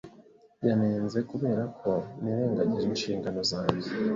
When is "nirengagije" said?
2.21-2.87